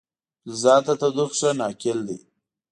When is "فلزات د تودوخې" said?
0.41-1.35